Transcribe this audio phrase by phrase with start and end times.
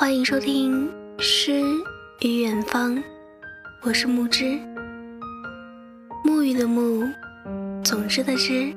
[0.00, 0.88] 欢迎收听
[1.22, 1.60] 《诗
[2.20, 2.96] 与远方》，
[3.82, 4.58] 我是木之，
[6.24, 7.06] 沐浴的沐，
[7.84, 8.72] 总之的之，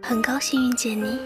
[0.00, 1.18] 很高兴遇见你。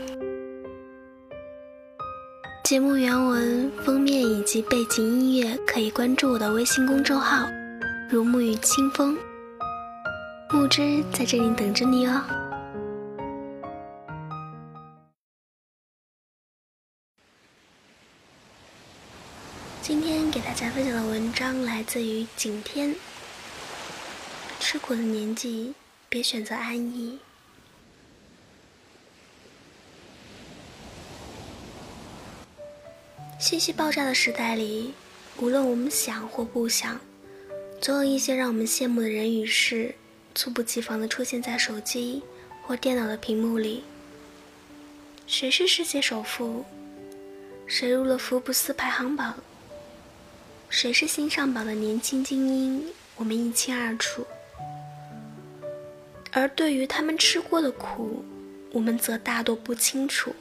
[2.64, 7.46] 节目原文、封面以及背景音乐可以关注我的微信公众号
[8.08, 9.14] “如沐雨清风”，
[10.50, 12.22] 木之在这里等着你哦。
[20.62, 22.94] 家分享的文章来自于景天。
[24.60, 25.74] 吃苦的年纪，
[26.08, 27.18] 别选择安逸。
[33.40, 34.94] 信息爆炸的时代里，
[35.38, 37.00] 无论我们想或不想，
[37.80, 39.92] 总有一些让我们羡慕的人与事，
[40.32, 42.22] 猝不及防的出现在手机
[42.62, 43.82] 或电脑的屏幕里。
[45.26, 46.64] 谁是世界首富？
[47.66, 49.42] 谁入了福布斯排行榜？
[50.72, 52.82] 谁是新上榜的年轻精英？
[53.16, 54.26] 我们一清二楚。
[56.30, 58.24] 而对于他们吃过的苦，
[58.72, 60.34] 我们则大多不清楚。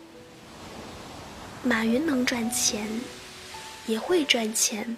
[1.64, 2.88] 马云能赚钱，
[3.86, 4.96] 也会赚钱。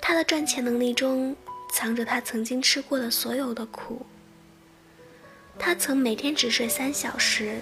[0.00, 1.36] 他的赚钱能力中，
[1.74, 4.06] 藏着他曾经吃过的所有的苦。
[5.58, 7.60] 他曾每天只睡三小时，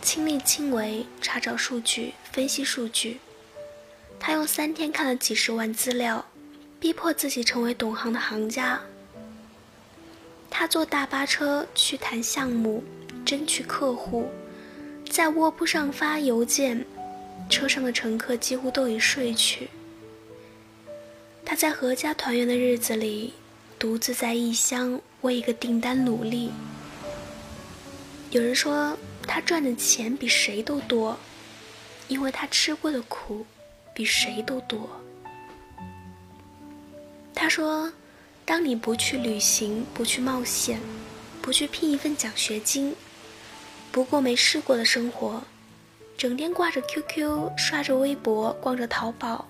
[0.00, 3.20] 亲力亲为查找数据，分析数据。
[4.26, 6.24] 他用三天看了几十万资料，
[6.80, 8.80] 逼迫自己成为懂行的行家。
[10.48, 12.82] 他坐大巴车去谈项目，
[13.22, 14.30] 争取客户，
[15.10, 16.86] 在卧铺上发邮件，
[17.50, 19.68] 车上的乘客几乎都已睡去。
[21.44, 23.34] 他在阖家团圆的日子里，
[23.78, 26.50] 独自在异乡为一个订单努力。
[28.30, 31.18] 有人说他赚的钱比谁都多，
[32.08, 33.44] 因为他吃过的苦。
[33.94, 34.90] 比谁都多。
[37.32, 37.92] 他说
[38.44, 40.80] ：“当你不去旅行，不去冒险，
[41.40, 42.94] 不去拼一份奖学金，
[43.92, 45.42] 不过没试过的生活，
[46.16, 49.46] 整天挂着 QQ，刷着微博，逛着淘宝，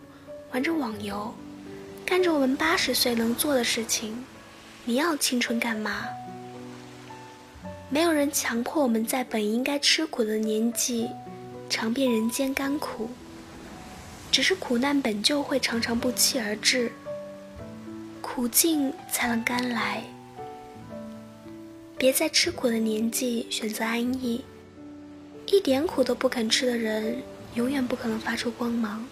[0.53, 1.34] 玩着网游，
[2.04, 4.25] 干着我们八十岁能做的事情，
[4.84, 6.04] 你要青春干嘛？
[7.91, 11.09] 没有人强迫我们在本应该吃苦的年纪，
[11.71, 13.09] 尝遍人间甘苦。”
[14.34, 16.91] 只是苦难本就会常常不期而至，
[18.21, 20.03] 苦尽才能甘来。
[21.97, 24.45] 别在吃苦的年纪选择安逸，
[25.47, 27.22] 一点苦都不肯吃的人，
[27.55, 29.06] 永远不可能发出光芒。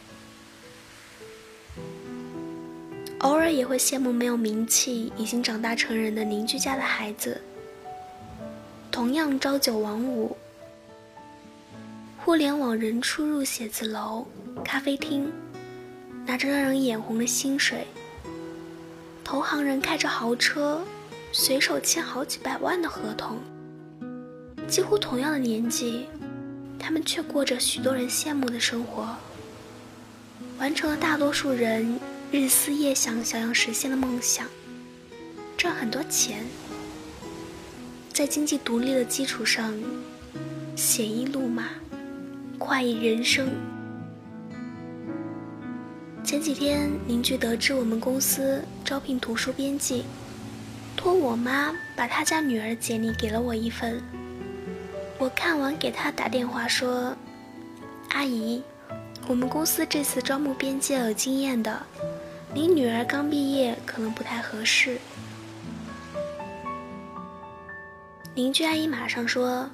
[3.21, 7.41] 偶尔也会羡慕没有名气、已经长大成人的邻居家的孩子，
[8.91, 10.37] 同样朝九晚五。
[12.25, 14.27] 互联网人出入写字楼、
[14.62, 15.31] 咖啡厅，
[16.25, 17.81] 拿着让人眼红的薪水；
[19.23, 20.83] 投行人开着豪车，
[21.33, 23.39] 随手签好几百万的合同。
[24.69, 26.06] 几乎同样的年纪，
[26.78, 29.17] 他们却过着许多人羡慕的生活，
[30.59, 31.99] 完成了大多数人
[32.31, 34.47] 日思夜想、想要实现的梦想，
[35.56, 36.45] 赚很多钱，
[38.12, 39.75] 在经济独立的基础上，
[40.77, 41.69] 写一路马。
[42.59, 43.49] 快意人生。
[46.25, 50.05] 前几天，邻居得知我们公司招聘图书编辑，
[50.97, 54.00] 托我妈把他家女儿简历给了我一份。
[55.19, 57.15] 我看完给他打电话说
[58.10, 58.62] ：“阿姨，
[59.27, 61.84] 我们公司这次招募编辑有经验的，
[62.54, 64.99] 您女儿刚毕业，可能不太合适。”
[68.34, 69.69] 邻居阿姨马上说。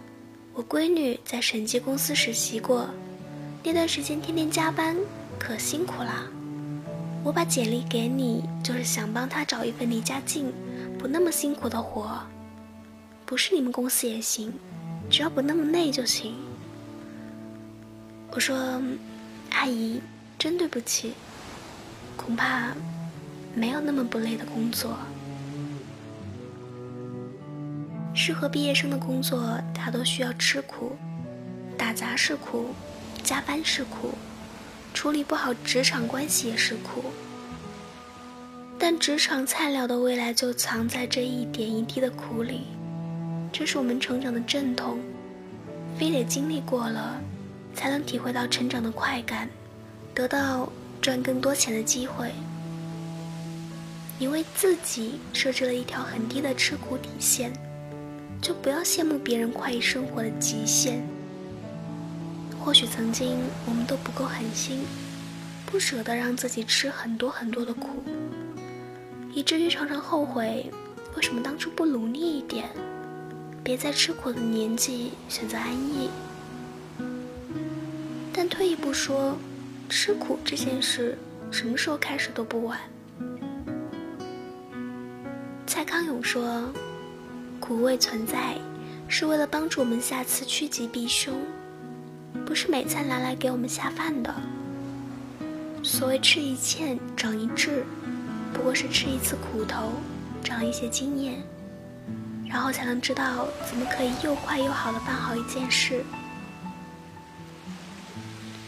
[0.55, 2.91] 我闺女在审计公司实习过，
[3.63, 4.97] 那段时间天天加班，
[5.39, 6.27] 可辛苦啦。
[7.29, 10.51] 我把简历给你，就是想帮他找一份离家近、
[10.99, 12.19] 不那么辛苦的活。
[13.27, 14.51] 不是你们公司也行，
[15.11, 16.35] 只要不那么累就行。
[18.31, 18.81] 我说，
[19.51, 20.01] 阿姨，
[20.39, 21.13] 真对不起，
[22.17, 22.73] 恐怕
[23.55, 24.97] 没有那么不累的工作。
[28.15, 30.97] 适合毕业生的工作，大都需要吃苦，
[31.77, 32.71] 打杂是苦，
[33.23, 34.15] 加班是苦，
[34.99, 37.05] 处理不好职场关系也是苦。
[38.77, 42.63] 但职场菜鸟的未来就藏在这一点一滴的苦里，
[43.53, 44.99] 这是我们成长的阵痛，
[45.97, 47.17] 非得经历过了，
[47.77, 49.49] 才能体会到成长的快感，
[50.13, 50.69] 得到
[51.01, 52.33] 赚更多钱的机会。
[54.19, 57.53] 你为自己设置了一条很低的吃苦底线。
[58.43, 61.07] 就不要羡慕别人快意生活的极限。
[62.65, 64.85] 或许曾经我们都不够狠心，
[65.65, 68.03] 不舍得让自己吃很多很多的苦，
[69.33, 70.71] 以至于常常后悔
[71.17, 72.69] 为什么当初不努力一点，
[73.65, 76.11] 别在吃苦的年纪选择安逸。
[78.33, 79.37] 但退一步说，
[79.89, 81.17] 吃苦这件事
[81.51, 82.79] 什么时候开始都不晚。
[85.67, 86.71] 蔡康永说
[87.59, 88.57] ：“苦味存在，
[89.09, 91.41] 是为了帮助我们下次趋吉避凶，
[92.47, 94.35] 不是每餐拿来给我们下饭的。
[95.83, 97.85] 所谓吃一堑长一智，
[98.53, 99.93] 不过是吃一次苦头，
[100.43, 101.43] 长一些经验，
[102.49, 106.05] 然后才能知道怎么可以又快又好的办好一件事。”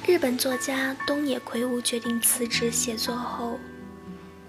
[0.07, 3.59] 日本作家东野圭吾决定辞职写作后，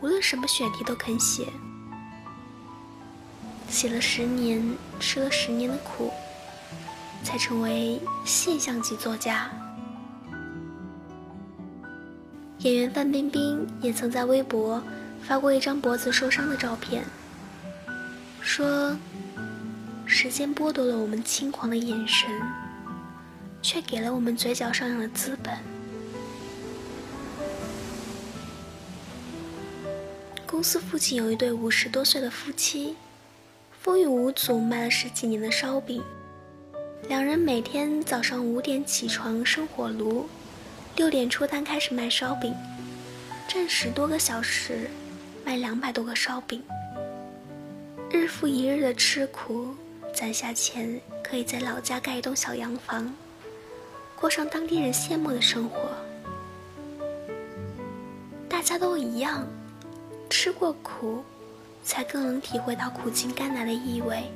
[0.01, 1.47] 无论什么选题都肯写。
[3.69, 6.11] 写了十年，吃了十年的苦，
[7.23, 9.49] 才成为现象级作家。
[12.59, 14.81] 演员范冰冰也曾在微博
[15.21, 17.03] 发过一张脖子受伤的照片，
[18.39, 18.95] 说
[20.05, 22.29] ：“时间剥夺了我们轻狂的眼神。”
[23.63, 25.55] 却给了我们嘴角上扬的资本。
[30.47, 32.95] 公司附近有一对五十多岁的夫妻，
[33.79, 36.01] 风雨无阻卖了十几年的烧饼。
[37.07, 40.27] 两人每天早上五点起床生火炉，
[40.95, 42.55] 六点出摊开始卖烧饼，
[43.47, 44.89] 站十多个小时，
[45.43, 46.63] 卖两百多个烧饼。
[48.09, 49.75] 日复一日的吃苦，
[50.13, 53.13] 攒下钱可以在老家盖一栋小洋房。
[54.15, 55.89] 过上当地人羡慕的生活，
[58.47, 59.45] 大家都一样，
[60.29, 61.23] 吃过苦，
[61.83, 64.31] 才更能体会到苦尽甘来的意味。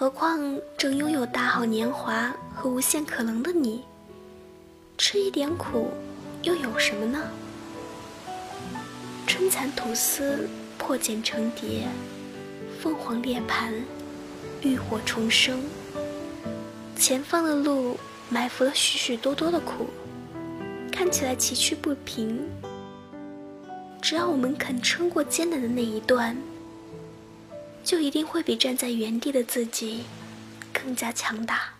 [0.00, 3.84] 何况正拥有大好年华和无限可能的你，
[4.96, 5.90] 吃一点苦
[6.42, 7.18] 又有什么呢？
[9.26, 10.48] 春蚕吐丝，
[10.78, 11.86] 破茧成蝶，
[12.80, 13.74] 凤凰涅槃，
[14.62, 15.62] 浴火重生。
[16.96, 17.98] 前方的路
[18.30, 19.86] 埋伏了许许多多的苦，
[20.90, 22.40] 看起来崎岖不平。
[24.00, 26.34] 只要我们肯撑过艰难的那一段，
[27.90, 30.04] 就一定会比站在原地的自己
[30.72, 31.79] 更加强大。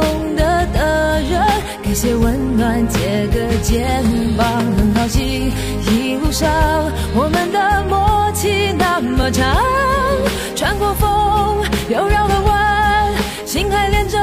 [2.01, 4.03] 借温暖，借个肩
[4.35, 4.43] 膀，
[4.75, 5.51] 很高兴
[5.85, 6.49] 一路上
[7.13, 9.55] 我们的默契那么长，
[10.55, 13.13] 穿过风又绕了弯，
[13.45, 14.17] 心还连着，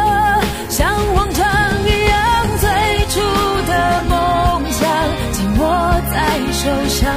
[0.68, 1.46] 像往常
[1.86, 2.68] 一样，最
[3.10, 3.20] 初
[3.68, 4.90] 的梦想
[5.30, 7.14] 紧握在手上，